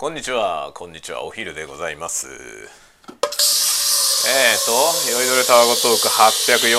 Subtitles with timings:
[0.00, 0.70] こんにちは。
[0.76, 1.24] こんにちは。
[1.24, 2.28] お昼でございます。
[2.28, 2.34] えー
[4.64, 4.70] と
[5.10, 6.78] 酔いどれタワゴトーク840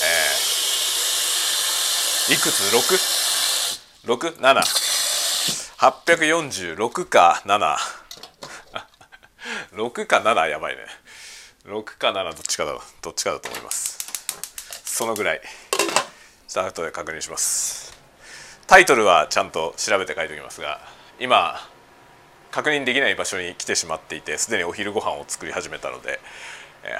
[0.00, 2.62] えー、いくつ
[4.08, 7.76] ？6?6?7?846 か7
[9.74, 10.86] 6 か7やばいね。
[11.66, 12.72] 6か7どっちかだ
[13.02, 13.98] どっちかだと思います。
[14.86, 15.42] そのぐらい。
[16.48, 17.92] スタートで確認します。
[18.66, 20.80] タイトルはちゃんと調べて書いておきますが
[21.18, 21.70] 今
[22.52, 26.20] 確認できない場所に来てしまっていてすでにお昼ご飯を作り始めたので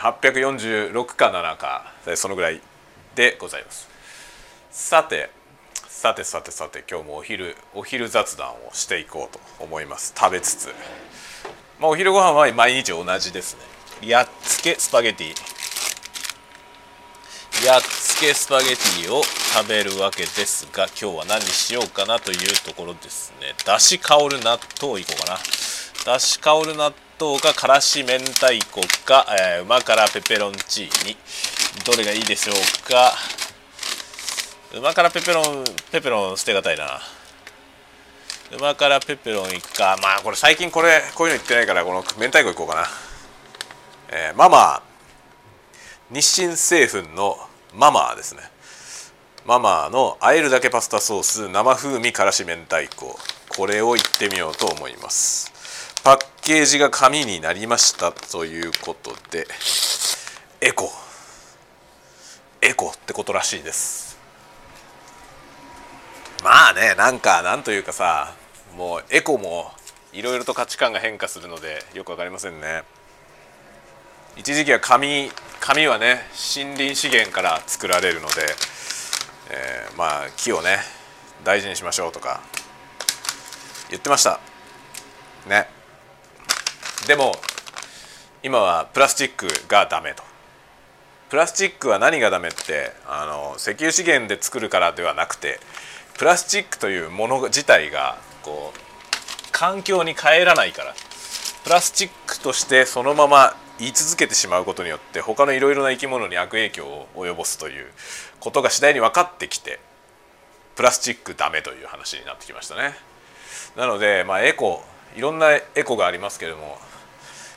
[0.00, 2.60] 846か7かそのぐらい
[3.14, 3.88] でございます。
[4.70, 5.30] さて
[5.86, 10.14] さてさてさて今日もお昼お昼雑談をしていこうと思います。
[10.16, 10.68] 食べつつ、
[11.78, 13.56] まあ、お昼ご飯は毎日同じです
[14.00, 14.08] ね。
[14.08, 15.34] やっつけスパゲティ。
[17.60, 23.54] やっつけスパゲティを食べるわけですが今日は何にしようかなというところですね。
[23.64, 25.38] だし香る納豆いこうかな。
[26.04, 31.16] だし香る納豆かからし明太子か、えー、旨辛ペペロンチーニ。
[31.84, 33.12] どれがいいでしょうか。
[34.74, 37.00] 旨辛ペペロンペペロン捨てがたいな。
[38.50, 39.96] 旨辛ペペロンいくか。
[40.02, 42.88] まあこれ最近これこういうの言ってないからこの明太子いこうかな。
[44.08, 44.82] えー、ママ。
[46.12, 47.38] 日清製粉の
[47.74, 48.42] ママですね。
[49.46, 53.18] ママのあえるだけパスタソース生風味からし明太子。
[53.56, 55.50] これをいってみようと思います。
[56.04, 59.46] パッケージが紙になりましたということで
[60.60, 60.90] エコ。
[62.60, 64.18] エコってことらしいです。
[66.44, 68.34] まあねなんかなんというかさ
[68.76, 69.72] もうエコも
[70.12, 72.82] いろいろと価値観が変化するのでよく分かりませんね。
[74.36, 75.30] 一時期は紙
[75.60, 76.22] 紙はね
[76.56, 78.34] 森林資源から作られるので、
[79.50, 80.78] えー、まあ木をね
[81.44, 82.40] 大事にしましょうとか
[83.90, 84.40] 言ってました。
[85.48, 85.68] ね。
[87.06, 87.32] でも
[88.42, 90.22] 今はプラスチックがダメと。
[91.28, 95.60] プラスチックは何がダメってあの石油資源で作るからではなくて
[96.18, 98.78] プラスチックというもの自体がこう
[99.52, 100.94] 環境に帰らないから。
[101.64, 107.86] プラスチックとしてそのまま言い続けてしまうことによって他のいろいろな生き物に悪影響を及ぼすという
[108.38, 109.80] ことが次第に分かってきて
[110.76, 112.94] プラスチックダメという話になってきましたね。
[113.76, 114.84] なので、まあ、エコ
[115.16, 116.78] いろんなエコがありますけれども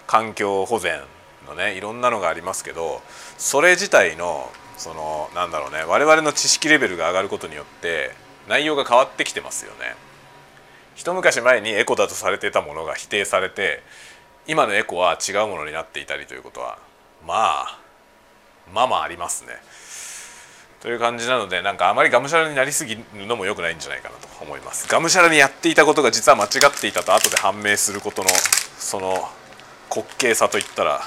[0.07, 0.99] 環境保全
[1.47, 3.01] のねいろんなのがありますけど
[3.37, 8.11] それ自体のそのなんだろうね我々の知識レベルが上がることによって
[8.49, 9.95] 内容が変わってきてますよね。
[10.95, 13.83] 一昔前にエコだとされていたものが否定されて
[14.47, 16.77] 今のエコは違うものになっていたりということは
[17.25, 17.33] ま
[17.67, 17.79] あ
[18.73, 19.53] まあまあありますね。
[20.81, 24.87] という感じなのでなんかあまりがむしゃらになりすぎるのも良くないんじゃないかなと思います。
[24.87, 28.29] がむしゃらにやっていたことが実は間違っていたと後で判明することの
[28.77, 29.29] その
[29.89, 31.01] 滑稽さといったら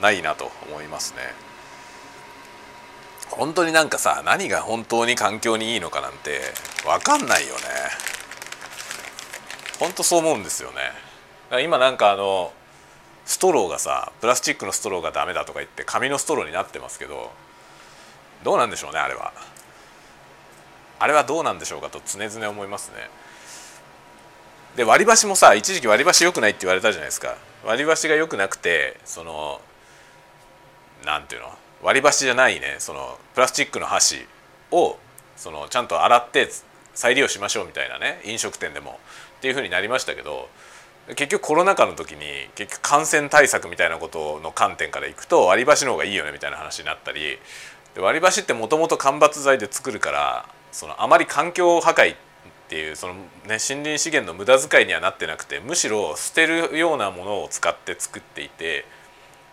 [0.00, 1.18] ないなと思いますね。
[3.30, 6.40] 本当になんかさ何が本当に環境にいいのかなんて
[6.84, 7.60] 分かんないよね。
[9.78, 11.62] 本当そう思うんですよね。
[11.62, 12.52] 今なんかあの
[13.24, 17.30] ストローがさプラスチックのストローがダメだとか言って紙のストローになってますけど
[18.44, 19.32] どうなんでしょうねあれは。
[20.98, 23.08] あれはどうなんでしょうかと常々思いますね。
[24.76, 27.36] で割り箸もさ一時期割り箸良くないって言われたじゃないですか。
[27.64, 29.60] 割り箸が良くなくてその
[31.04, 31.52] なんていうの？
[31.82, 34.26] 割り箸じゃないねそのプラスチックの箸
[34.70, 34.96] を
[35.36, 36.48] そのちゃんと洗って
[36.94, 38.98] 再利用しましょうみたいなね飲食店でも。
[39.38, 40.48] っていうふうになりましたけど
[41.08, 42.20] 結局コロナ禍の時に
[42.54, 47.38] 結局感染対策みたいなことの観点からいくと割り箸の方がいいよねみたいな話になったり
[47.94, 52.16] で割り箸ってもともと間伐材で作るからそのあまり環境破壊っ
[52.68, 58.86] ていうその、ね、森林資源の無駄遣いにはなってなくてむしろ捨てるようなものを使って作っていて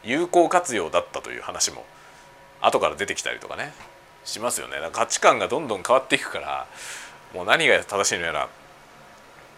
[0.04, 1.84] 有効活用だったという話も
[2.62, 3.74] 後から出てきたりとかね
[4.24, 4.76] しますよね。
[4.92, 6.68] 価値観がどんどん変わっていくから
[7.34, 8.50] もう何が正しいのやら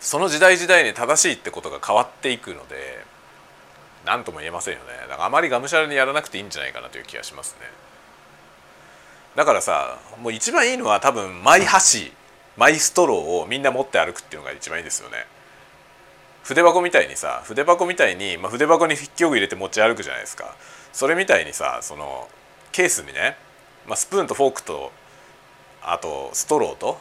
[0.02, 3.06] その時代時代に正しいってことが変わっていくので
[4.03, 4.86] 何とも言えませんよね。
[5.08, 7.68] だからあまりがむしゃらにやらなくていいんじゃないかなという気がしますね。
[9.36, 12.12] だからさもう一番いいのは多分マイ箸
[12.58, 15.26] マイストローをみんな持って歩くっていうのが一番いいですよね。
[16.44, 20.56] 筆箱みたいにさ筆箱みたいに、まあ、筆箱に筆記用具入れて持ち歩くじゃないですか。
[20.92, 22.28] それみたいにさその
[22.72, 23.38] ケースにね、
[23.88, 24.92] まあ、スプーンとフォークと
[25.84, 26.97] あとストローと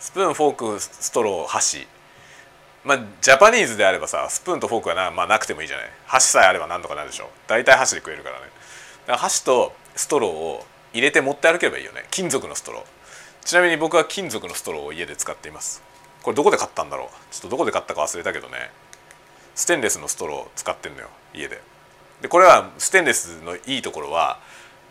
[0.00, 1.86] スプーンフォークストロー箸
[2.84, 5.90] まあジャパニーズであればさスプーンとフォークはな,、まあ、なくてもいいじゃない。
[6.06, 7.30] 箸さえあれば何とかなるでしょ。
[7.46, 8.42] 大体箸で食えるからね。
[8.42, 12.04] だから箸とストローを入れて持って歩けばいいよね。
[12.10, 13.44] 金属のストロー。
[13.44, 15.82] ちなみに僕は金属のストローを家で使っています。
[16.22, 17.08] これどこで買ったんだろう。
[17.32, 18.70] ちょっとどこで買ったか忘れたけどね。
[19.54, 21.08] ステンレスのストローを使ってんのよ。
[21.34, 21.60] 家で。
[22.20, 24.38] でこれはステンレスのいいところは、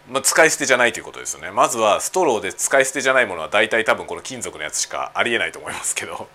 [0.09, 1.51] まあ、使い捨てじゃないということですよね。
[1.51, 6.27] まずはストローで使い捨てじゃないものは大体多分この金属のやつしかありえないと思いますけど。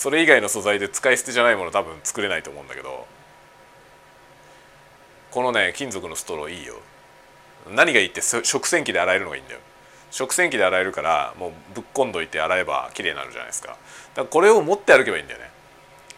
[0.00, 3.06] それ以外の素材で使い捨てじゃないもの多分作れないと思うんだけど
[5.30, 6.76] このね金属のストローいいよ。
[7.70, 9.60] 何がいいって食洗機で洗えるのがいいんだよ。
[10.10, 13.68] 食洗機で洗えるからもうぶっこんどいて洗えば綺麗になるじゃないですか。
[13.68, 13.78] だか
[14.22, 15.50] らこれを持って歩けばいいんだよね。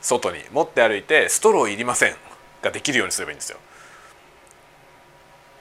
[0.00, 0.38] 外に。
[0.52, 2.14] 持って歩いてストローいりません
[2.62, 3.58] ができるようにすればいいんですよ。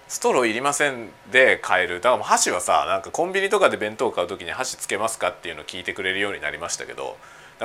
[0.07, 2.01] ストローいりませんで買える。
[2.01, 7.17] だから箸はさなんかコンビニとかで弁当を買う時に箸つけますかっていうのを聞いてくれるようになりましたけど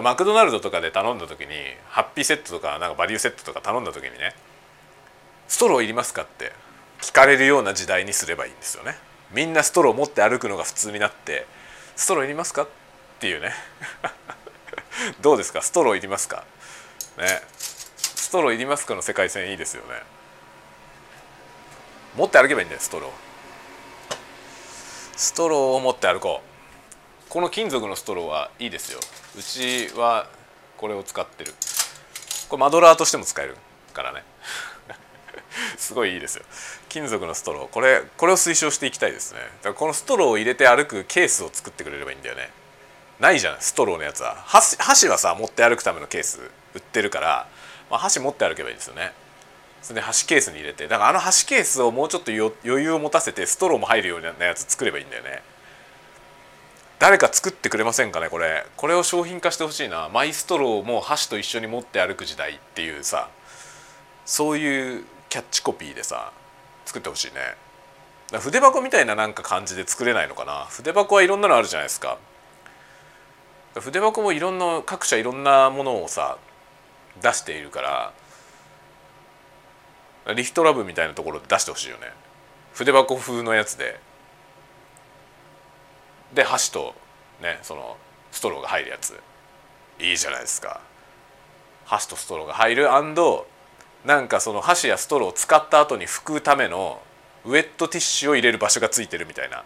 [0.02, 1.46] マクドナルドとかで頼んだ時に
[1.88, 4.34] ハッピーセットとかなんかバリューセットとか頼んだ時にね
[5.48, 6.52] ストローいりますかって
[7.00, 8.96] 聞かれるような時代にすればいいんですよね。
[9.32, 11.46] みんなストロー持って歩くのが普通になって
[11.94, 12.69] ストローいりますかっ
[13.19, 13.52] ていうね。
[15.20, 15.62] どうですか？
[15.62, 16.44] ストローいりますか？
[17.19, 17.42] ね。
[17.56, 20.02] ストローいりますかの世界線いいですよね。
[22.16, 23.10] 持って歩けばいいんだよストロー。
[25.16, 26.55] ストローを持って歩こう。
[27.28, 29.00] この金属のストローはいいですよ。
[29.37, 30.28] うちは
[30.76, 31.52] これを使ってる。
[32.49, 33.56] これマドラーとしても使える
[33.93, 34.23] からね。
[35.76, 36.44] すごいいいですよ。
[36.88, 37.69] 金属のストロー。
[37.69, 39.40] これこれを推奨していきたいですね。
[39.40, 42.50] だからこのストローを入れて歩くケースを作ってくれればいいんだよね。
[43.19, 44.37] ないじゃんストローのやつは。
[44.46, 46.40] 箸箸はさ持って歩くためのケース
[46.75, 47.49] 売ってるから、
[47.90, 49.12] まあ、箸持って歩けばいいですよね。
[49.82, 50.87] それで箸ケースに入れて。
[50.87, 52.52] だからあの箸ケースをもうちょっと余
[52.84, 55.43] 裕を持たせてストローも入るようなやつ作ればいいんだよね。
[56.98, 58.66] 誰か作ってくれませんかねこれ。
[58.76, 60.08] これを商品化してほしいな。
[60.08, 63.28] マイストローも箸と一緒に持って歩く時代っていうさ。
[64.25, 66.32] そういうキャッチコピーでさ
[66.84, 67.40] 作ってほしいね。
[68.40, 70.64] 筆箱みたいななんか感じで作れないのかな。
[70.64, 72.19] 筆箱はいろんなのあるじゃないですか。
[73.75, 76.38] 筆箱もいろんな各社いろんなものをさ
[77.20, 77.82] 出しているか
[80.25, 82.10] らリフトラブみたいなところで出してほしいよね。
[82.72, 84.00] 筆箱風のやつで。
[86.34, 86.94] で箸と
[87.40, 87.96] ねその
[88.31, 89.19] ストローが入るやつ。
[89.99, 90.81] いいじゃないですか。
[91.87, 92.88] 箸とストローが入る
[94.05, 97.00] なんかその箸やストローを使った後に拭くための
[97.44, 99.64] ウェットティッシュを入れる場所がついてるみたいな。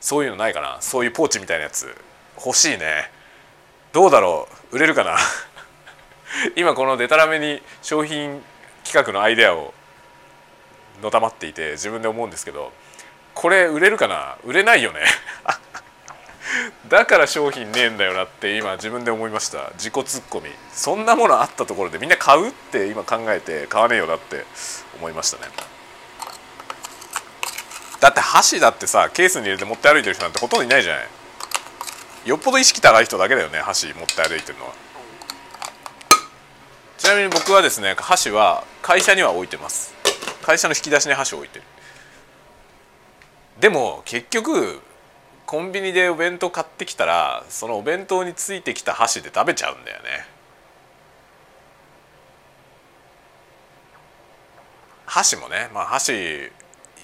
[0.00, 0.78] そういうのないかな。
[0.80, 1.94] そういうポーチみたいなやつ。
[2.36, 3.10] 欲しいね。
[3.92, 4.76] どうだろう。
[4.76, 5.16] 売れるかな。
[6.56, 8.42] 今このデタラメに商品
[8.84, 9.72] 企画のアイデアを
[11.02, 12.72] のたまっていて自分で思うんですけど
[13.34, 14.36] これ売れるかな。
[14.44, 15.00] 売れないよね。
[16.88, 19.70] だから商品ねえんだよなって今自分で思いました。
[19.74, 20.50] 自己ツッコミ。
[20.72, 24.44] そんなものあったところでみんな買うって今考えて買わねえよなって
[24.98, 25.52] 思いましたね。
[28.00, 31.08] だって箸だってさケースに入れて持って歩いてる人なんてほとんどいないじゃない。
[32.26, 34.72] よっぽど意識高い人だけだよね箸持って歩いてるのは。
[36.98, 39.94] ちなみに僕はですね箸は会社には置いてます。
[40.42, 41.64] 会社の引き出しに箸を置いてる。
[43.60, 44.80] でも結局
[45.46, 50.26] コンビニでお弁当買ってきたらそのお弁当についてきた箸で食べちゃうんだよね。
[55.06, 56.50] 箸もねまあ箸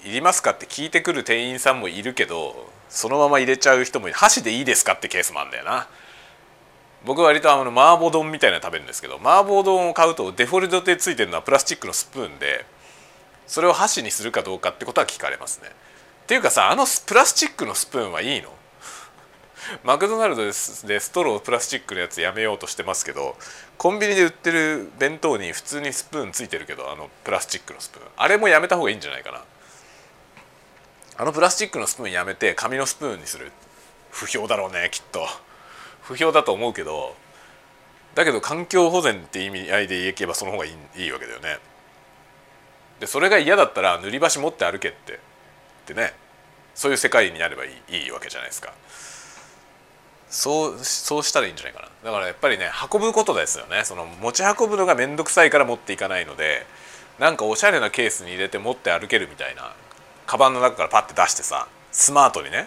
[0.05, 4.17] いりますかって聞いてくる店員さんもいるけどそのまま入れちゃう人もいる。
[4.17, 5.89] 箸でいいですかってケースもあるんだよな。
[7.05, 12.67] 僕は割とあの麻婆丼みたいなの食べるんですけど麻婆丼を買うとデフォルトでついてるのはプラスチックのスプーンで
[13.47, 15.71] それを箸にするかどうかってことは聞かれますね。
[16.31, 18.51] っていうかさあのプラスチックのスプーンはいいの？
[19.83, 23.35] マクドナルドでストロープラスチックのやつやめようとしてますけど
[23.79, 28.07] コンビニで売ってる弁当に普通にスプーンついてるけどあのプラスチックのスプーン。
[28.17, 29.43] あれもやめた方がいいんじゃないかな。
[31.17, 33.51] あのプラスチックのスプーンやめて紙のスプーンにする。
[34.13, 35.27] 不評だろうねきっと。
[36.03, 37.17] 不評だと思うけど
[38.15, 41.59] だけど環境保全って意味合いでいけばその方がいいいいわけだよね。
[43.01, 45.15] でそれが嫌だったら塗り箸持って歩けって。
[45.15, 46.13] ってね。
[46.81, 48.73] そういう世界になればいいいいわけじゃないですか。
[50.31, 51.89] そうそうしたらいいんじゃないかな。
[52.03, 53.85] だからやっぱりね運ぶことですよね。
[53.85, 56.65] その持ち運ぶのが面倒くさいから持っていかないので
[57.19, 59.75] なんかおしゃれなケースに入れて持って歩けるみたいな
[60.27, 62.67] カバンの中からパッて出してさスマートにね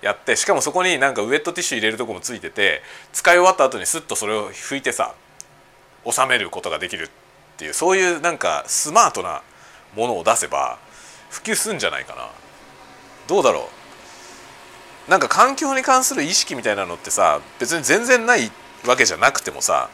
[0.00, 2.80] やってしかもそこになんかウエットティッシュ入れるとこもついてて
[3.12, 5.14] 使い終わった後にスッとそれを拭いてさ
[6.10, 7.08] 収めることができるっ
[7.58, 9.42] ていうそういうなんかスマートな
[9.94, 10.78] ものを出せば
[11.28, 12.30] 普及すんじゃないかな。
[13.32, 13.70] どうだろ
[15.08, 15.10] う。
[15.10, 18.52] なんか環境に関する意識みたいなのってさ別に全然ない
[18.86, 19.88] わけじゃなくてもさ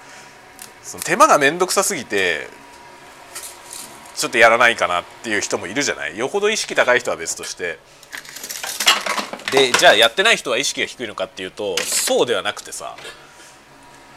[0.82, 2.48] その手間が面倒くさすぎて
[4.16, 6.18] ちょっとやらないかなっていう人もいるじゃない。
[6.18, 7.78] よほど意識高い人は別として。
[9.52, 12.96] でじゃあやってない人は意識が低いのかっていうとそうではなくてさ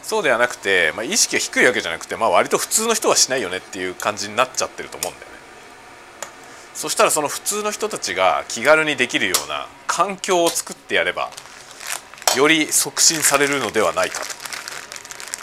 [0.02, 5.31] そうではなくて、まあ、意識が低いわけじゃなくて、まあ、割と普通の人はしないよねっていう感じになっちゃってると思うんだよ
[6.74, 11.30] そしたらその普通の人たちが気軽にできるような環境を作ってやれば
[12.36, 14.20] より促進されるのではないか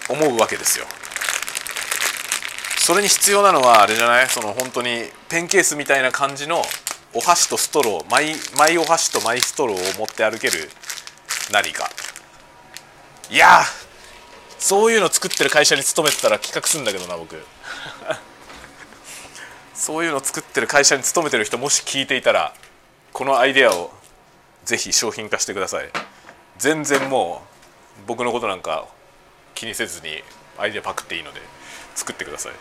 [0.07, 0.86] と思うわけですよ。
[2.79, 4.27] それに必要なのはあれじゃない？
[4.27, 6.63] その本当にペンケースみたいな感じの
[7.13, 10.69] お箸とストローマイマイお箸とマイストローを持って歩ける
[11.51, 11.88] 何か。
[13.29, 13.62] いや
[14.57, 17.36] そういうの作ってる会社に勤めてたら企画すんだけどな僕。
[19.79, 22.53] そういうの作ってる会社に勤めてる人もし聞いていたら
[23.13, 23.91] このアイデアを
[24.65, 25.89] ぜひ商品化してください。
[26.57, 27.41] 全然も
[28.03, 28.89] う僕のことなんか
[29.55, 30.21] 気にせずに
[30.57, 31.39] アイデアパクっていいので
[31.95, 32.51] 作ってください。
[32.51, 32.55] っ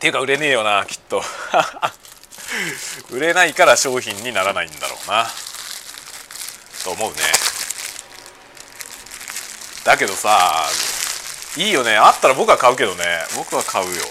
[0.00, 1.22] ていうか売れねえよなきっと。
[3.10, 5.30] 売れないから商品にならないんだろうな。
[6.82, 7.16] と思うね。
[9.84, 10.66] だけどさ
[11.56, 11.96] いいよね。
[11.96, 13.04] あったら僕は買うけどね。
[13.36, 14.02] 僕は買うよ。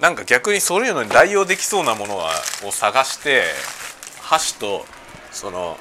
[0.00, 2.32] なんか逆にそういうのに代用できそうなものは
[2.64, 3.44] を探して
[4.22, 4.86] 箸と
[5.30, 5.76] その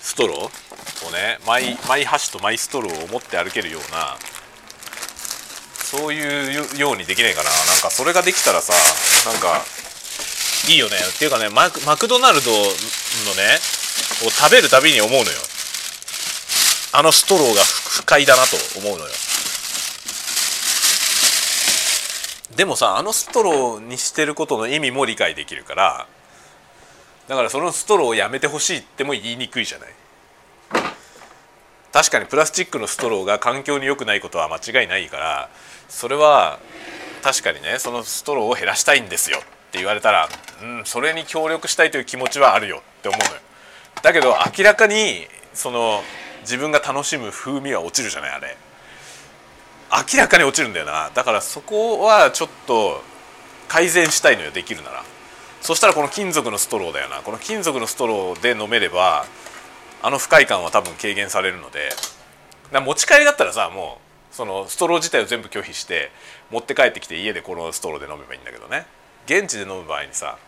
[0.00, 4.16] ストローをねマイマイ箸とマイストローを持って歩けるような
[5.90, 7.50] そういうようにできないかな。
[7.50, 8.72] なんかそれができたらさ
[9.28, 9.60] なんか
[10.68, 10.94] いいよね。
[10.94, 12.70] っていうかねママクドナルドのね
[14.22, 15.24] を食べるたびに思うのよ。
[16.92, 19.10] あのストローが不快だなと思うのよ。
[22.56, 26.06] でもさあのストローにしてることの意味も理解できるから
[27.28, 29.88] だからそのストローをやめてほしいっても言いにくいじゃない。
[31.92, 35.50] 確かにプラスチックのストローが環境に良くないことは間違いないから
[35.88, 36.60] それは
[37.22, 39.40] 確かにねそのストローを減らしたいんですよっ
[39.72, 40.28] て言われたら
[40.62, 43.40] うんそれに協力したいという気持ちはあるよって思うのよ。
[44.02, 46.02] だけど明らかにその
[46.42, 48.56] 自分が楽しむ風味は落ちるじゃないあれ。
[49.92, 51.10] 明らかに落ちるんだよな。
[51.14, 53.02] だからそこはちょっと
[53.68, 55.04] 改善したいのよできるなら。
[55.60, 57.22] そしたらこの金属のストローだよな。
[57.22, 59.26] この金属のストローで飲めれば
[60.02, 61.90] あの不快感は多分軽減されるので。
[62.72, 63.98] 持ち帰りだったらさも
[64.32, 66.12] うそのストロー自体を全部拒否して
[66.52, 68.86] 持って帰ってきて家でこのストローで飲めばいいんだけどね。
[69.26, 70.38] 現地で飲む場合にさ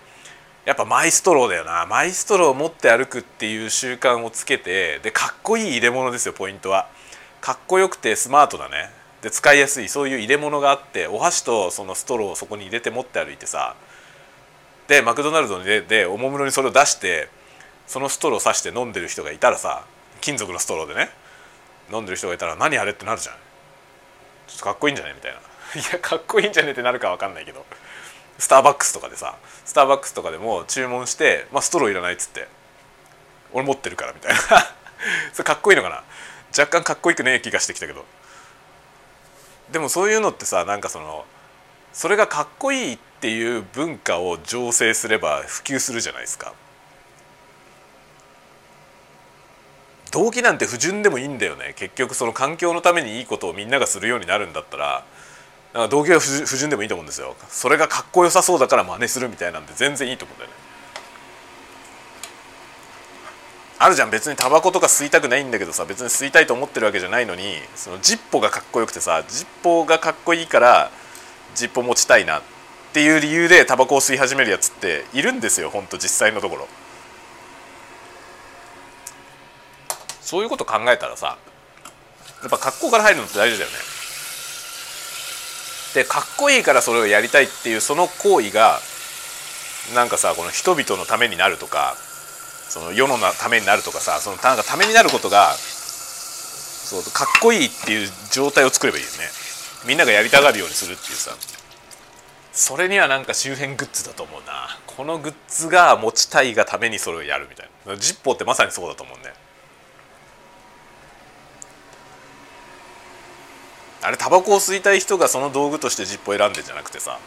[0.65, 1.85] やっぱマイストローだよな。
[1.87, 6.87] マイストローを持って歩くっていう習慣をつけてでかっこいい入れ物ですよポイントは。
[7.41, 9.02] かっこよくてスマートだね。
[9.23, 13.77] で使いやすいそういう入れ物があってお箸とそのストローをそこに入れて持って歩いてさ
[14.89, 17.29] でマクドナルドででおもむろにそれを出して
[17.87, 19.85] そのストローを刺して飲んでる人がいたらさ
[20.21, 21.11] 金属のストローでね
[21.93, 23.35] 飲んでる人がいたら何あれってなるじゃん。
[24.47, 25.39] ちょっとかっこいいんじゃないみたいな。
[25.81, 27.65] いやかっこいいんじゃねってなるか分かんないけど。
[28.39, 32.49] スターバックスとかでさスターバックスとかでも注文して「まあ、ストローいらない」っつって
[33.53, 34.41] 「俺持ってるから」みたいな。
[35.33, 36.03] それかっこいいのかな？
[36.59, 38.05] 若干かっこよくねえ気がしてきたけど。
[39.71, 41.25] でもそういうのってさなんかその
[41.93, 46.55] それがかっこいいっていう文化を醸成すれば普及するじゃないですか。
[50.11, 51.73] 動機なんて不純でもいいんだよね。
[51.77, 55.05] 結局その環境のためにいいことをみんながするようになるんだったら
[55.73, 57.35] なんか動機は不純でもいいと思うんですよ。
[57.49, 60.57] それがかっこよさそうだから真似するみたいなんで全然いいと思うんだよね。
[63.83, 70.93] あるじゃん別にタバコとか吸いたくないんだけどさ別に吸いたいと思ってるわけじゃないのにそのジッポがかっこよくてさジッポがかっこいいから
[71.57, 72.43] ジッポ持ちたいなっ
[72.93, 76.69] ていう理由でタバコを吸い始めるやつっているんですよほんと実際のところ。
[80.21, 81.37] そういうこと考えたらさ
[82.43, 83.77] やっぱ格好から入るのって大事だよね。
[85.95, 88.79] でかっこいいからそれをやりたいっていうその行為が
[89.93, 91.97] なんかさこの人々のためになるとか
[92.73, 99.17] その世のためになるとかさそのなんかためになることがそうかっこいいっていう状態を作ればいいよね。
[99.87, 101.37] みんながやりたがるようにするっていうさ。
[102.53, 104.79] それにはなんか周辺グッズだと思うな。
[104.87, 107.95] このグッズが持ちたいがためにそれをやるみたいな。
[107.97, 109.35] ジッポーってまさにそうだと思うね。
[114.01, 117.19] あれタバコを吸いたい人がその道具としてジッポを選んでんじゃなくてさ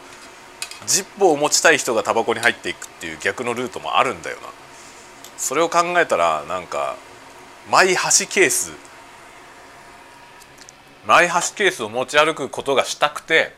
[0.87, 4.64] ジッポを持ちたい人がタバコに入っていくっていう逆のルートもあるんだよな。
[5.37, 6.95] それを考えたらなんか
[7.69, 8.71] マイ箸ケース。
[11.05, 13.53] マイ箸ケースを持ち歩くことがしたくて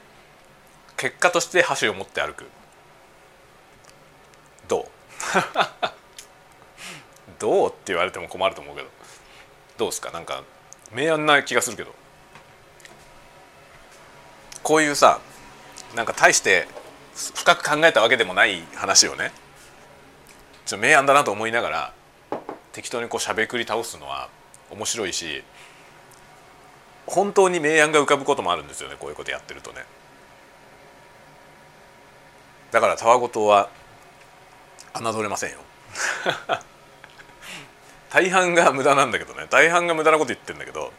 [0.98, 2.46] 結果として箸を持って歩く。
[4.68, 4.88] どう？
[7.40, 8.90] どうって言われても困ると思うけど。
[9.78, 10.12] どうですか？
[10.12, 10.44] なんか
[10.92, 11.94] 明暗な気がするけど。
[14.64, 15.20] こういうさ
[15.96, 16.68] なんか大して
[17.16, 19.32] 深く考えたわけでもない話をね。
[20.68, 21.94] ちょっと明暗だなと思いながら
[22.74, 24.28] 適当にこうしゃべくり倒すのは
[24.70, 25.42] 面白いし
[27.06, 29.86] 本当に明暗が浮かぶこともあるんですよねこういうことやってるとね。
[32.72, 33.70] だからたわごとは
[34.94, 35.58] 侮れませんよ。
[38.12, 39.48] 大半が無駄なんだけどね。
[39.50, 40.92] 大半が無駄なこと言ってんだけど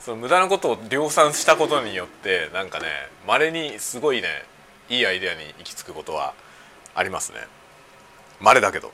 [0.00, 4.44] その無駄なことを量産したことによってなんかねまれにすごいね
[4.90, 6.34] いいアイデアに行き着くことは
[6.94, 7.46] ありますね。
[8.38, 8.92] まれだけど。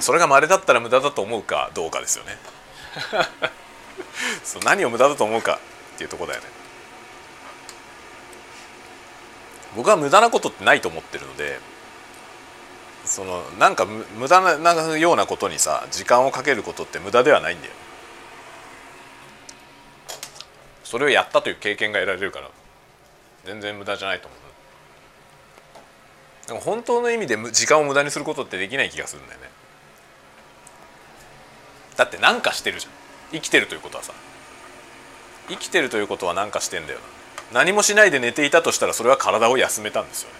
[0.00, 2.38] それがまれだったら無駄だと思うかどうかですよね。
[4.44, 5.60] そう何を無駄だと思うか
[5.94, 6.46] っていうとこだよね。
[9.76, 11.58] 僕は無駄なことってないと思ってるので
[13.04, 17.72] そのなんか無駄なようなことにさ時間をかけることって無駄ではないんだよ
[20.84, 22.50] それをやったという経験が得られるから
[23.44, 24.44] 全然無駄じゃないと思う。
[26.46, 29.48] でも本当の意味で時間を無駄にすることってできない気がするんだよね。
[31.96, 32.92] だって何かしてるじゃん。
[33.32, 34.12] 生きてるということはさ。
[35.48, 36.98] 生きてるということは何かしてんだよ
[37.52, 37.60] な。
[37.60, 40.36] 何もしないで寝ていたとしたらそれは体を休めたんですよね。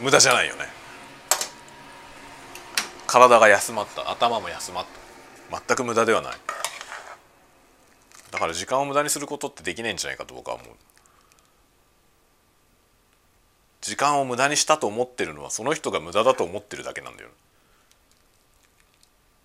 [0.00, 0.66] 無駄じゃないよね。
[3.06, 4.10] 体が休まった。
[4.10, 4.86] 頭も休まっ
[5.50, 5.60] た。
[5.66, 6.32] 全く無駄ではない。
[8.30, 10.68] だから時間を無駄にすることってできないんじゃないかと僕は思う。
[13.80, 17.30] 時間を無駄にしたと思ってるのはその人が無駄だと思ってるだけなんだよ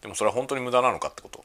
[0.05, 1.43] でもそれは本当に無駄なのかってこと。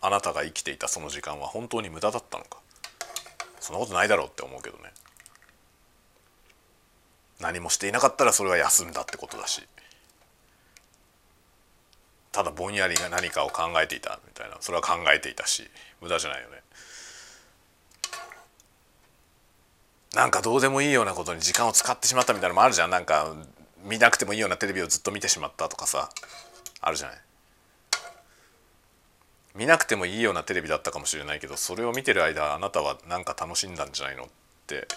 [0.00, 2.58] あなたが生きていたその時間は本当に無駄だったのか。
[3.60, 4.92] そんなことないだろうって思うけどね。
[7.38, 9.62] 何もしていなかったらそれは休んだってことだし。
[12.32, 14.56] ただぼんやりが何かを考えていたみたいな。
[14.58, 16.60] それは考えていたし無駄じゃないよね。
[20.16, 22.90] なんかどうでもいいようなことに時間を使ってしまったみたいなのもあるじゃん。
[22.90, 23.32] なんか
[23.84, 26.10] 見なくてもいいようなテレビをずっと見てしまったとかさ。
[26.86, 27.16] あるじゃない。
[29.54, 34.26] 見なくてもいいようなテレビだったかもしれないけどそれを見てる間あなたはなんか楽しんだんじゃないのっ
[34.66, 34.88] て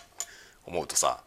[0.66, 1.20] 思うとさ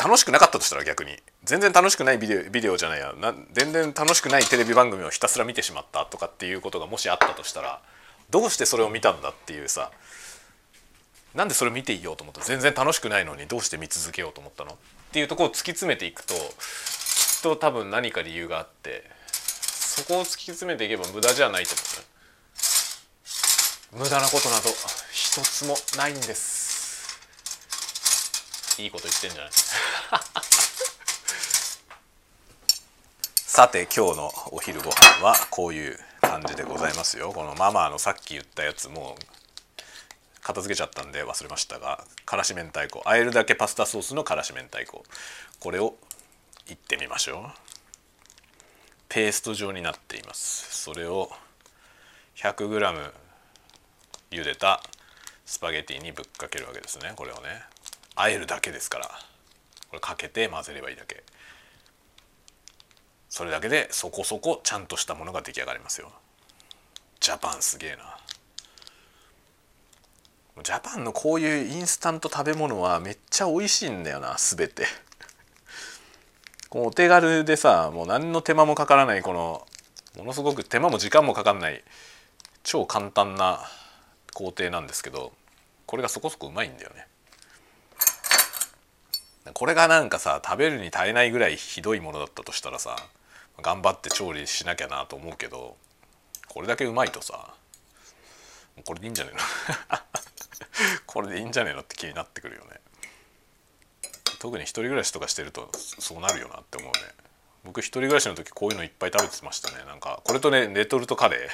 [0.00, 7.80] 楽しくなかったとしたら逆に全然楽しくないビデオビデオじゃないやな全然楽しくないテレビ番組をひたすら見てしまったとかっていうことがもしあったとしたら
[8.30, 9.90] どうしてそれを見たんだっていうさ
[11.34, 14.74] なんでそれ見ていようと思った全然楽しくないのにどうして見続けようと思ったの？
[14.74, 14.76] っ
[15.10, 16.34] ていうとこを突き詰めていくと
[17.44, 21.74] と多分何か理由があってそこを突き詰めていけば無駄じゃないと
[23.92, 24.70] 思う無駄なことなど
[25.12, 27.20] 一つもないんです。
[28.82, 29.52] いいこと言ってんじゃない？
[33.36, 37.30] さて今日のお昼ご飯はこういう感じでございますよ。
[37.32, 39.16] このママのさっき言ったやつも
[40.42, 43.00] 片付けちゃったんで忘れましたがからし明太子。
[43.04, 45.04] あえるだけパスタソースのからし明太子。
[45.60, 45.94] これを
[46.68, 47.58] いってみましょう。
[49.08, 50.82] ペースト状になっています。
[50.82, 51.30] それを
[52.36, 53.12] 100g
[54.30, 54.82] 茹でた
[55.44, 57.12] スパゲティにぶっかけるわけですね。
[57.16, 57.62] これをね。
[58.16, 59.06] あえるだけですから。
[59.88, 61.22] これかけて混ぜればいいだけ。
[63.28, 66.12] それだけでそこそこちゃんとしたものが出来上がりますよ。
[67.20, 68.16] ジャパンすげえな。
[70.62, 74.86] ジャパンのこういうインスタント食べ物はめっちゃ美味しいんだよな全て。
[76.74, 79.64] こうお手軽でさもう何の手間もかからないこの
[80.18, 81.84] ものすごく手間も時間もかかんない
[82.64, 83.60] 超簡単な
[84.34, 85.30] 工程なんですけど
[85.86, 87.06] これがそこそこうまいんだよね。
[89.52, 92.96] これがなんかさ食べるに耐えないぐらいひどいものだったとしたらさ
[93.62, 95.76] 頑張って調理しなきゃなと思うけど
[96.48, 97.54] これだけうまいとさ
[98.84, 99.98] これでいいんじゃねえの？
[101.06, 102.80] これでいいんじゃねえのって気になってくるよね。
[104.44, 106.98] 特に一人暮らしとかしてるとそうなるよなって思うね。
[107.64, 109.76] 僕一人暮らしの時こういうのいっぱい食べてましたね。
[109.86, 111.48] なんかこれとねレトルトカレ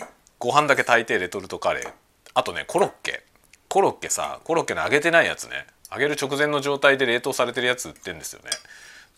[0.00, 0.06] ー。
[0.38, 1.92] ご飯だけ炊いてレトルトカレー。
[2.32, 3.22] あとねコロッケ。
[3.68, 5.66] コロッケさコロッケの揚げてないやつね。
[5.92, 8.48] 揚げる直前の状態で冷凍されてるやつ売ってんですよね。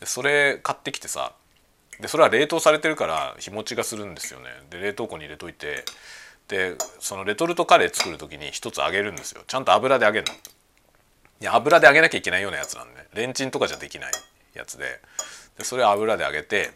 [0.01, 1.35] でそれ買ってきてさ。
[2.01, 4.47] でそれは冷凍されてるから日持ちがするんですよね。
[4.71, 5.85] で冷凍庫に入れといて。
[6.49, 9.43] でそのレトルトカレー作る時に一つ揚げるんですよ。
[9.47, 10.35] ちゃんと油で揚げるの。
[11.45, 14.13] や油で揚げなきゃいけないようなやつなんで、ね、レンチンとかじゃできない
[14.55, 15.01] やつで。
[15.59, 16.73] でそれ油で揚げて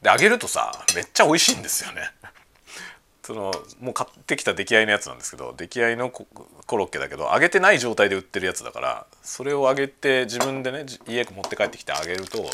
[0.00, 2.10] で揚げるとさめっちゃ美味しいんですよね。
[3.22, 6.26] そのもう買ってきた出来合いのやつなんですけど出来合いのコ
[6.76, 12.50] ロッケだけど揚げてない状態で売ってるやつだからそれを揚げて自分でね家持って帰ってきて揚げると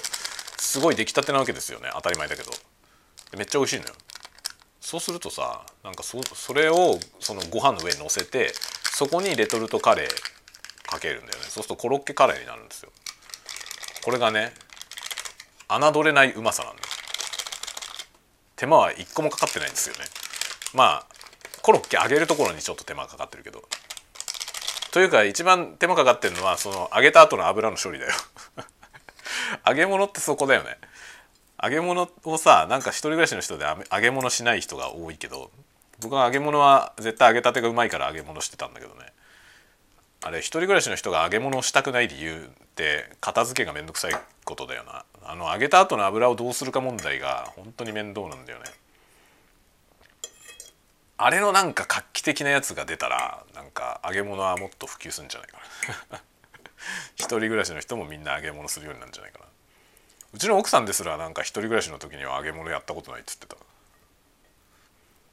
[0.59, 2.51] すごい出来たてなわけですよね当たり前だけど。
[3.37, 3.95] めっちゃ美味しいのよ。
[4.81, 8.53] そうするとさなんかそそれをそのご飯の上に乗せて
[8.93, 10.38] そこにレトルトカレー
[10.89, 11.45] かけるんだよね。
[11.45, 12.91] そうするとコロッケカレーになるんですよ。
[14.03, 14.53] これがね
[15.69, 16.89] 侮れないうまさなんです
[18.57, 20.01] 手間は一個もかかってないんですよね。
[20.75, 21.07] まあ
[21.61, 23.63] コロッケ揚げるところにちょっと手間かかってるけど。
[24.91, 28.13] というか一番手間かかってるのはその揚げた後の油の処理だよ。
[29.69, 30.79] 揚げ物ってそこだよね。
[31.63, 35.51] 揚げ物をさなんか一人暮らしの人で揚げ物しない人が多いけど
[36.01, 39.13] 僕は揚げ物は絶対揚げたてがうまいから揚げ物してたんだけどね。
[40.29, 44.13] あれ一人暮らしの人が揚げ物をしたくない理由って片付けがめんどくさい
[44.45, 45.07] ことだよな。
[45.25, 48.67] あの揚げた後の油をどうするか問題が本当に面倒なんだよね。
[51.17, 55.61] あれのなんか画期的なやつが出たらなんか揚げ物はもっと普及するんじゃないか
[56.11, 56.21] な。
[57.17, 59.47] 一人暮らしの人もみんな揚げ物するようになるんじゃないかな。
[60.35, 63.57] うちの奥さんですらなんか一人暮らしの時には揚げ物やったことないっつってた。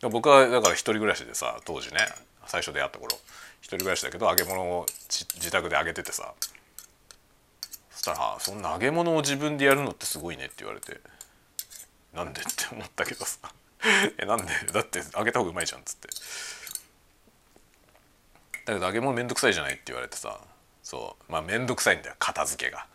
[0.10, 2.00] 僕はだから一人暮らしでさ当時ね
[2.48, 3.18] 最初出会った頃
[3.62, 6.34] 一人暮らしだけど揚げ物を自宅で揚げててさ
[7.92, 11.00] そしたら「そんな揚げ物を自分でやるのってすごいね」って言われて
[12.14, 13.40] 「なんで?」って思ったけどさ
[14.18, 16.08] 「えなんでだって揚げた方がうまいじゃん」っつって
[18.66, 20.40] だけど揚げ物めんどくさいじゃないって言われてさ。
[20.82, 21.32] そう。
[21.32, 22.86] まあめんどくさいんだよ片付けが。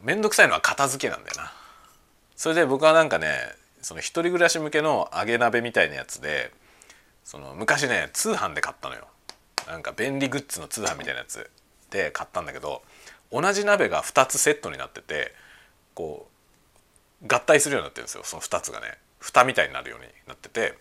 [0.00, 1.52] めんどくさいのは片付けなんだよな。
[2.36, 6.52] それで僕はなんかねその一人暮らし向けの揚げ鍋みたいなやつで
[7.24, 9.08] その昔ね通販で買ったのよ。
[9.66, 11.48] なんか便利グッズの通販みたいなやつ
[11.90, 12.82] で買ったんだけど
[13.30, 15.32] 同じ鍋が2つセットになってて
[15.94, 16.28] こ
[17.22, 18.24] う合体するようになってるんですよ。
[18.24, 18.98] その2つがね。
[19.20, 20.76] 蓋みたいになるようになってて。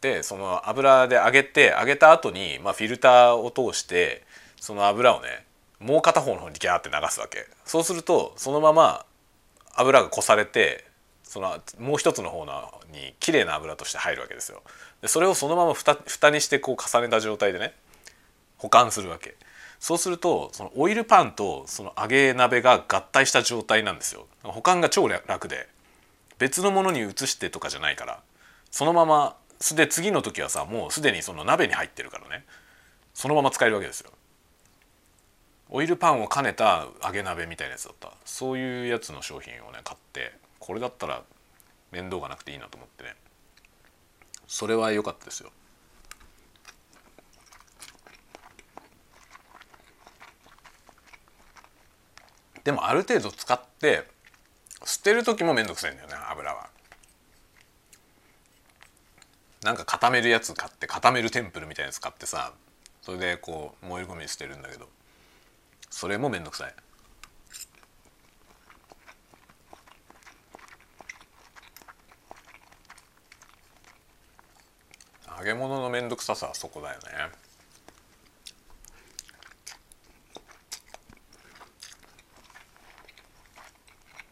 [0.00, 4.24] でその油で揚げて揚げた後にまあフィルターを通して
[4.58, 5.44] その油をね
[5.78, 7.46] もう片方の方にギャーって流すわけ。
[7.66, 9.04] そうするとそのまま
[9.74, 10.84] 油がこされて
[11.30, 14.64] そのもう一つの方のに綺麗な油として入るわけですよ。
[15.00, 17.72] でそれをそのまま蓋蓋にしてこう重ねた状態でね
[18.58, 19.36] 保管するわけ。
[19.78, 24.26] そうするとそのオイルパンとその揚げ鍋が合体した状態なんですよ。
[24.42, 25.68] 保管が超楽で
[26.40, 28.20] 別のものに移してとかじゃないから
[28.72, 32.44] そのまますで次の時はさもうすでにその鍋に入ってるからね
[33.14, 34.10] そのまま使えるわけですよ。
[35.68, 38.10] オイルパンを兼ねた揚げ鍋みたいなやつだった。
[38.24, 40.32] そういうやつの商品をね買って
[40.70, 41.24] これだったら
[41.90, 43.16] 面倒がなくていいなと思ってね。
[44.46, 45.50] それは良かったですよ。
[52.62, 54.06] でもある程度使って
[54.84, 56.68] 捨てる時も面倒くさいんだよね油は。
[59.64, 62.52] なんか固めるやつ買って固めるテンプルみたいなやつ買ってさ
[63.02, 64.88] それでこう燃え込みに捨てるんだけど
[65.90, 66.74] それも面倒くさい。
[75.40, 77.06] 揚げ物の面倒くささはそこだよね。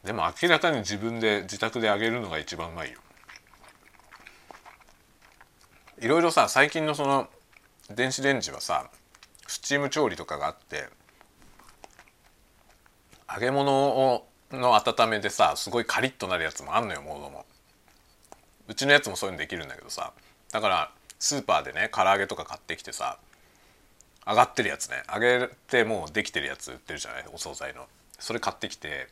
[0.04, 2.98] でも明らかに自分で自宅で揚げるのが一番うまいよ。
[5.98, 7.28] いろいろさ最近のその
[7.90, 8.90] 電子レンジはさ
[9.46, 10.88] スチーム調理とかがあって
[13.32, 17.46] 揚げ物をの温めでさすごいカリッとなるやつもあんのよモードも。
[18.66, 20.12] うちのやつもそういうのできるんだけどさ。
[20.52, 23.18] だからスーパーでね唐揚げとか買ってきてさ
[24.26, 25.02] 揚がってるやつね。
[25.12, 27.24] 揚げてもうできてるやつ売ってるじゃない？
[27.32, 27.86] お惣菜の。
[28.18, 29.08] それ買ってきて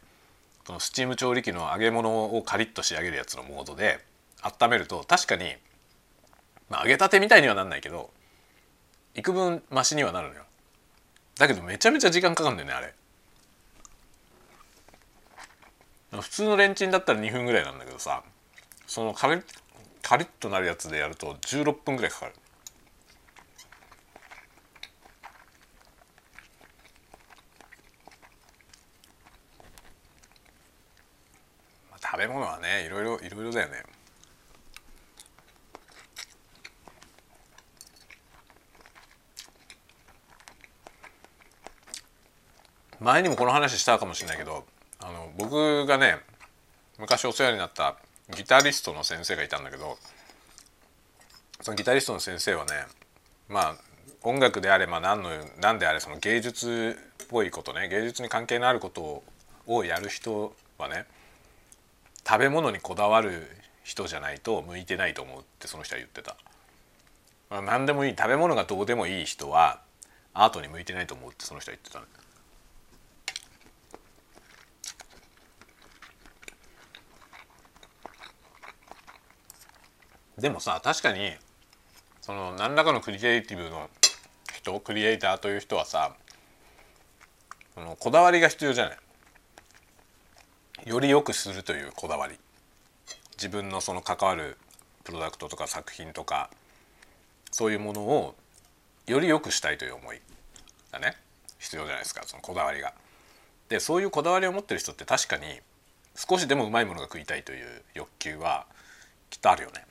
[0.67, 3.99] このスチーム調理器の揚げ物をカリッと仕上げるやつのモードで
[4.43, 5.55] 温めると確かに、
[6.69, 8.11] まあ、揚げたてみたいにはなんないけど
[9.15, 10.43] 幾分マシにはなるのよ。
[11.39, 12.95] だけどめちゃめちゃ時間かかるんだよねあれ。
[16.21, 18.23] 普通のレンチンだったら2分ぐらいなんだけどさ
[18.87, 19.45] そのカリッ
[20.07, 22.33] カリッとなるやつでやると16分ぐらいかかる。
[32.01, 33.83] 食べ物はねいろいろいろいろだよね。
[43.01, 44.65] 前にもこの話したかもしれないけど
[45.01, 46.21] あの僕がね
[46.97, 47.97] 昔お世話になった
[48.35, 49.99] ギタリストの先生がいたんだけど
[51.61, 52.73] そのギタリストの先生はね
[53.49, 53.77] まあ
[54.23, 59.23] 音楽であれば何の何であれその芸術っぽいことね芸術に関係のあること
[59.67, 61.07] をやる人はね
[62.27, 63.47] 食べ物にこだわる
[63.85, 66.37] 人じゃないと向いてないと思うってその人は言ってた、
[67.51, 68.17] まあ、何でもいい。
[68.19, 69.81] 食べ物がどうでもいい人は
[70.35, 72.07] アートに向いてないと思うってその人は言ってた、ね、
[80.39, 81.33] でもさ確かに
[82.21, 83.89] その何らかのクリエイティブの
[84.55, 86.15] 人クリエイターという人はさ
[87.75, 88.99] そのこだわりが必要じゃない
[90.89, 92.35] より良くするというこだわり
[93.37, 94.57] 自分のその関わる
[95.05, 96.51] プロダクトとか作品とか
[97.51, 98.35] そういうものを
[99.07, 100.21] より良くしたいという思い
[100.93, 101.17] がね
[101.59, 102.93] 必要じゃないですかそのこだわりが。
[103.69, 105.45] でそういうこだわりを持ってる人って確かに
[106.15, 108.67] 少しでもうまいものが食いたいという欲求は
[109.31, 109.85] きっとあるよね。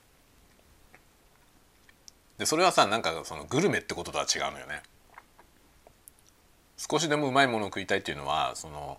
[2.38, 4.82] でそれはさなんかそのグルメってこととは違うのよね。
[6.78, 8.98] 少しでもうまいものを食いたいっていうのはその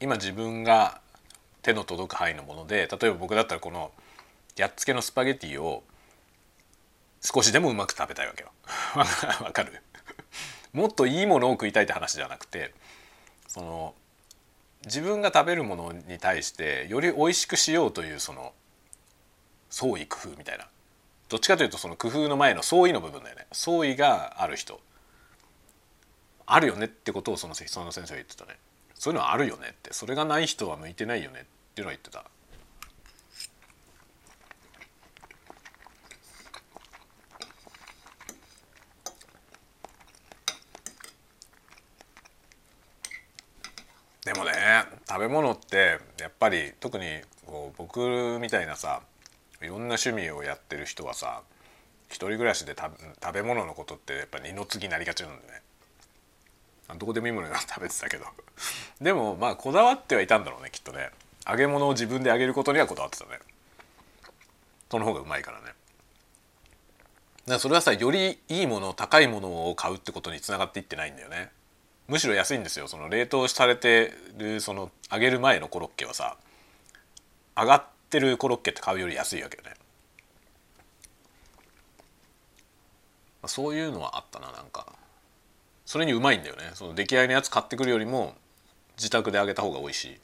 [0.00, 1.00] 今自分が
[1.62, 3.90] 手の届く範囲のもので例えば僕だったらこの
[4.56, 5.82] やっつけのスパゲティを
[7.22, 8.50] 少しでもうまく食べたいわけよ。
[9.42, 9.82] わかる？
[10.72, 12.74] もっといいものを食いたいって話じゃなくて
[13.48, 13.94] その
[14.84, 18.52] 自分が食べるものに対してより美味しくしようというその
[19.70, 20.68] 創意工夫みたいな
[21.28, 23.46] どっちかというとその工夫の前の創意の部分だよね。
[23.52, 24.80] 創意がある人。
[26.46, 28.56] あるよねってことをそのその先生が言ってたね。
[28.94, 29.92] そういうのはあるよねって。
[29.92, 32.24] それがない人は向いてないよねっていうのは言ってた。
[44.24, 44.52] でもね
[45.08, 49.02] 食べ物ってやっぱり特にこう僕みたいなさ
[49.62, 51.42] いろんな趣味をやってる人はさ
[52.08, 52.76] 一人暮らしで
[53.22, 55.62] 食べ物のことってやっぱ二の次になりがちなんでね。
[56.98, 58.26] どこでもいいものが食べてたけど。
[59.00, 61.10] でもまあこだわってはいたんだろうねきっとね。
[61.48, 63.38] 揚げ物を自分で揚げることにはこだわってたね。
[64.90, 65.64] その方がうまいからね。
[65.64, 65.74] だか
[67.46, 71.50] らそれはさよりいいもの高いものを買うってことにつながっていってないんだよね。
[72.06, 72.86] むしろ安いんですよ。
[72.86, 76.36] その冷凍されてるその揚げる前のコロッケはさ
[77.56, 77.84] 上がっ
[78.16, 79.74] てるコロッケって買うより安いわけよね。
[83.44, 84.86] そういうのはあったななんか。
[85.84, 86.70] それにうまいんだよね。
[86.72, 88.34] その出来合いのやつ買ってくるよりも
[88.96, 90.20] 自宅で揚げた方が美味しい。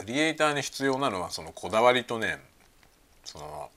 [0.00, 2.38] クリエイターに必要なのはそのこだわりとね
[3.22, 3.70] その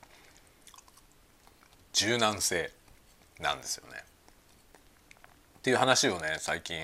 [1.92, 2.72] 柔軟性
[3.42, 3.98] なんですよね。
[5.58, 6.78] っていう話をね最近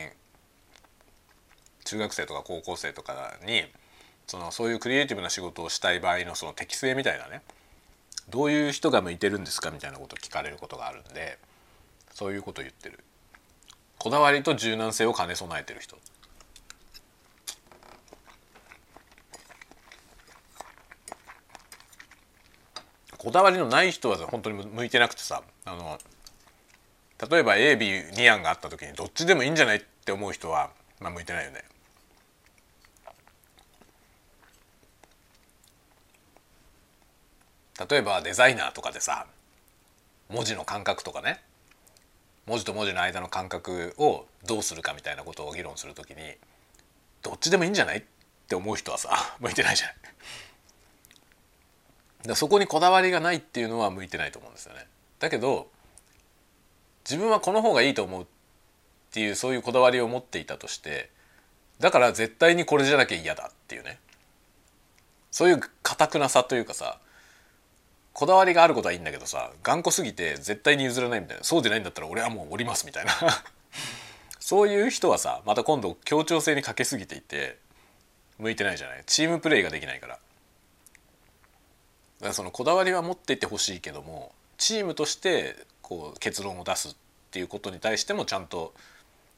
[1.86, 3.64] 中学生とか高校生とかに
[4.28, 7.42] そのそういうクリエイティブな仕事をしたい場合のその適性みたいなね
[8.30, 11.40] どういう人が向いてるんですかみたいなことを聞かれることがあるんで
[12.14, 13.00] そういうことを言ってる
[13.98, 15.98] こだわりと柔軟性を兼ね備えてる人
[23.20, 26.00] こだわりのない人は本当に向いてなくてさあの
[27.30, 31.64] 例えば AB2 案があった時にどっちでもいいんじゃないって思う人は、まあ、向いてないよね。
[37.90, 39.26] 例えばデザイナーとかでさ
[40.30, 41.42] 文字の感覚とかね
[42.46, 46.18] 文字と文字の間の感覚をどうするかみたいなことを議論するときに
[47.22, 48.04] どっちでもいいんじゃないっ
[48.48, 49.96] て思う人はさ 向いてないじゃない。
[52.24, 54.88] だそこにこだわりがないっていうのは向いてないと思うんですよね。
[55.20, 55.70] だけど
[57.10, 58.26] 自分はこの方がいいと思うっ
[59.12, 61.10] ていうそういうこだわりを持っていたとして
[61.80, 64.00] だから絶対にこれじゃなきゃ嫌だっていうね
[65.32, 67.00] そういうかくなさというかさ
[68.14, 73.14] こだわりがあることはいいんだけどさ頑固すぎて絶対に譲らないみたいなそうでないんだったら俺はもう降りますみたいな
[74.40, 77.58] そういう人はさまた今度協調性に欠けすぎていて
[78.38, 80.20] 向いてないじゃないチームプレーができないから。
[82.20, 86.96] だからそのこだわりは持っていてほしいけどもチームとしてこう結論を出すっ
[87.32, 88.74] ていうことに対してもちゃんと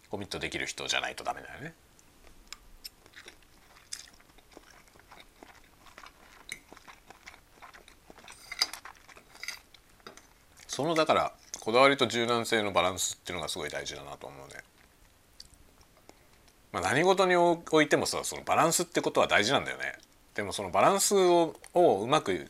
[0.10, 1.74] コミットできる人じゃないとダメだよね。
[10.68, 14.56] そのだからこだわりと柔軟性のバランスっていうのがすごい大事だなと思うね。
[16.72, 19.94] まあ、何事においてもさそのバランスってことは大事なんだよね。
[20.34, 22.48] でもそのバランスををうまく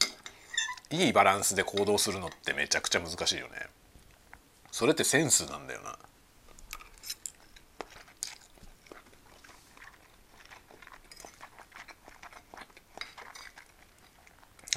[0.92, 3.54] いいバランスで行動するのってめちゃくちゃ難しいよね
[4.72, 5.98] それってセンスなんだよな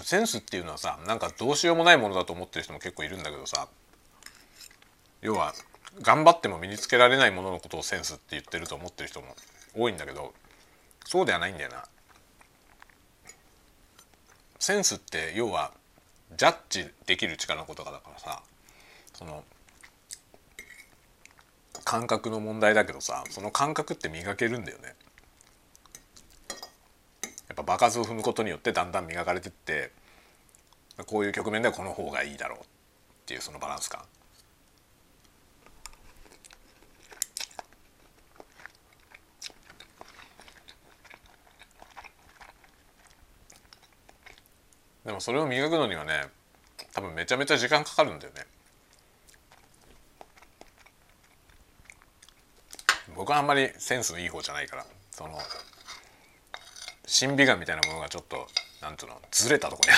[0.03, 3.69] センスっていうのはさなんかどうしようもないものだと思ってる人も結構いるんだけどさ
[5.23, 5.55] 要は
[6.03, 9.35] 頑張っても身につけられないもののことをセンスって言ってると思ってる人も
[9.77, 10.35] 多いんだけど
[11.07, 11.85] そうではないんだよな。
[14.59, 15.73] センスって要は
[16.37, 18.43] ジャッジできる力のことがだからさ
[19.13, 19.45] その
[21.85, 24.95] 感覚の問題だけどさその感覚って磨けるんだよね。
[27.49, 29.93] やっぱ場数を踏むことによってだんだん磨かれてって
[31.07, 32.63] こういう局面ではこの方がいいだろうっ
[33.27, 34.01] ていうそのバランス感
[45.05, 46.23] でもそれを磨くのにはね
[46.93, 48.47] 多分めちゃめちゃ時間かかるんだよね。
[53.15, 55.39] 僕はあんまりセンスのいい方じゃないからその
[57.07, 58.49] 審美眼みたいなものがちょっと
[58.83, 59.93] なんていうのずれたとこに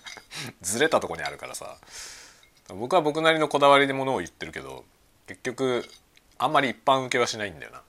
[0.62, 1.76] ずれたとこにあるからさ。
[2.68, 4.84] 僕は僕なりのこだわりでものを言ってるけど
[5.26, 5.84] 結局
[6.38, 7.82] あんまり一般受けはしないんだよな。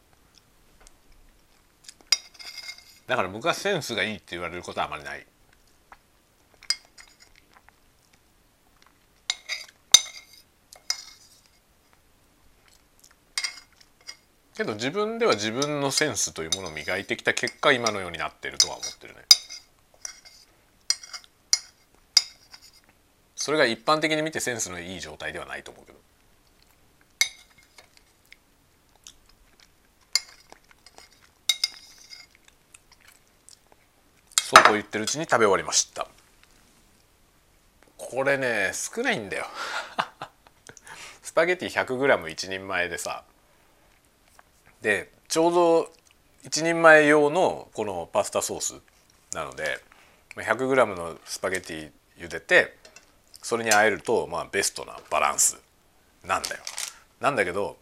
[3.08, 5.26] だから僕はセンスがいいって言われることはあまりない。
[14.56, 19.22] けど自分では自分のセンスというものを磨いてきた結果今のようになってるとは思ってるね。
[23.36, 26.00] それが一般的に見てセンスのいい状態ではないと思うけど。
[34.38, 36.08] そうと言ってるうちに食べ終わりました
[37.98, 39.48] これね少ないんだよ
[41.24, 43.24] スパゲティ 100g1 人前でさ
[44.84, 45.82] でちょうど
[46.44, 48.76] 1人前用のこのパスタソース
[49.34, 49.80] なので
[50.36, 52.76] 100g のスパゲティ茹でて
[53.42, 55.60] それに和えるとまあベストなバランス
[56.28, 56.58] なんだよ。
[57.20, 57.78] なんだけど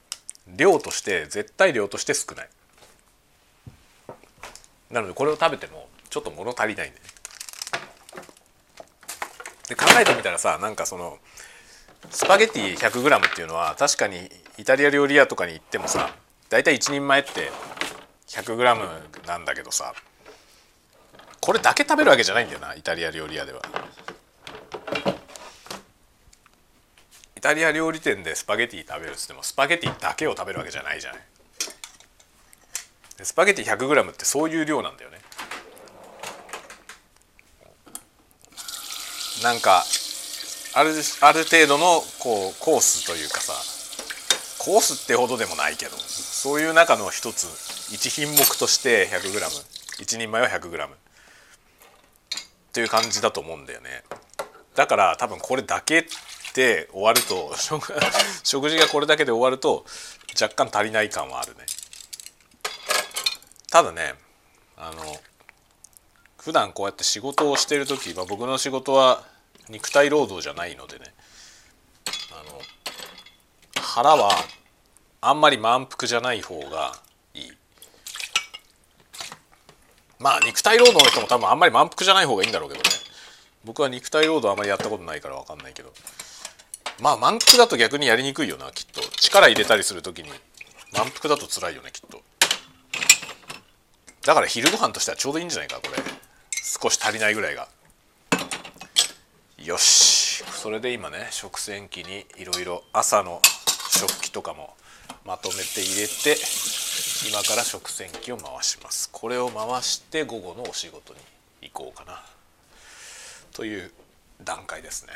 [0.48, 2.50] 量として絶対量として少ない。
[4.92, 7.00] なのでこれを食べてもちょっと物足りないんで。
[9.70, 11.18] で考えてみたらさなんかその
[12.12, 16.14] スパゲティ 100g っていうのは確かにイタリア料理屋とかに行ってもさ
[16.52, 17.50] 大体1人前って
[18.28, 19.94] 100g なんだけどさ
[21.40, 23.62] これだけ食べるわけじゃないんだよなイタリア料理屋では。
[27.38, 31.22] イタリア料理店でスパゲティ食べるっつってもスパゲティだけを食べるわけじゃないじゃない。
[33.24, 35.20] スパゲティ 100g ってそういう量なんだよね。
[39.42, 39.84] なんか
[40.76, 43.54] あるある程度のこうコースというかさ
[44.60, 45.98] コースってほどでもないけど
[46.42, 47.46] そういう中の一つ
[47.94, 50.90] 1品目として 100g1 人前は 100g っ
[52.74, 54.02] ていう感じだと思うんだよね。
[54.74, 56.08] だから多分これだけ
[56.56, 57.54] で終わると
[58.44, 59.86] 食事がこれだけで終わると
[60.34, 61.64] 若干足りない感はあるね。
[63.70, 64.16] ただね
[64.78, 65.22] あの
[66.40, 69.24] 普段こうやって仕事をしてる時、まあ、僕の仕事は
[69.70, 71.14] 肉体労働じゃないのでね。
[72.32, 72.60] あの
[73.80, 74.32] 腹は
[75.24, 76.94] あんまり満腹じゃない方が
[77.36, 77.52] いい。
[80.20, 82.90] まあ肉体労働の人も多分あんまり満腹じゃない方がいいんだろうけどね。
[83.64, 85.94] 僕は肉体労働あんまりやったことないから分かんないけど。
[87.00, 89.00] まあ満腹だと逆にやりにくいよなきっと。
[89.18, 90.30] 力入れたりする時に。
[90.92, 92.20] 満腹だと辛いよねきっと。
[94.26, 96.02] だから昼ご飯としてはちょうどいいんじゃないかこれ。
[96.52, 97.68] 少し足りないぐらいが。
[99.60, 100.44] よし。
[100.46, 103.40] それで今ね食洗機にいろいろ朝の
[103.92, 104.74] 食器とかも
[105.26, 106.38] まとめて入れて
[107.30, 109.10] 今から食洗機を回します。
[109.12, 111.20] これを回して午後のお仕事に
[111.62, 112.24] 行こうかな。
[113.54, 113.92] という
[114.44, 115.14] 段階ですね。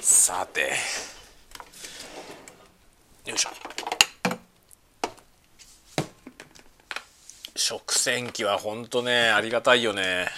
[0.00, 0.72] さて。
[3.26, 3.50] よいしょ。
[7.54, 10.28] 食洗機はほんとねありがたいよね。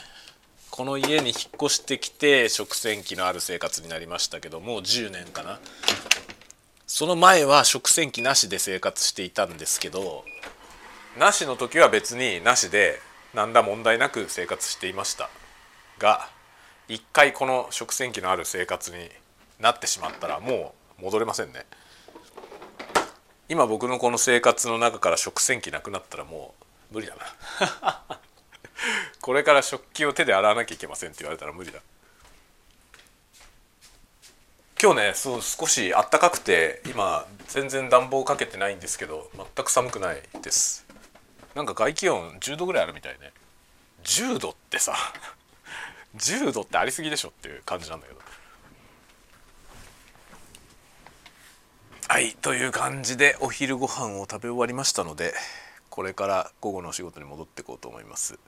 [0.71, 5.61] この家に引っ越してきて食洗機のある生活になりましたけどもう10年かな。
[6.87, 10.25] その前は食洗機なしで生活していたんですけど
[11.17, 13.01] なしの時は別になしで
[13.33, 15.31] 何ら問題なく生活していました。
[15.99, 16.29] が
[16.89, 18.97] 一回この食洗機のある生活に
[19.61, 21.67] なってしまったらもう戻れませんね。
[23.49, 26.55] 今僕のこの生活の中から食洗機なくなったらも
[26.91, 28.19] う無理だな。
[29.21, 31.81] これから食器を手で洗わなきゃいけませんって言われたら無理だ。
[34.83, 40.87] 今日ねそう少しあったかくて今全然暖房かけてないんですけど全く寒くないです。
[41.55, 43.33] なんか外気温10度ぐらいあるみたいね。
[44.05, 44.97] 10度ってさ
[46.17, 48.21] 10度ってありすぎでしょっていう感じなんだけど。
[52.09, 55.33] はいという感じでお昼ご飯を食べ終わりましたので
[55.91, 58.39] これから午後のお仕事に戻っていこうと思います。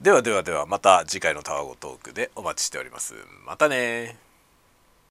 [0.00, 3.14] ではではではまた次回のタワゴトークでお待ちしております。
[3.44, 4.16] またね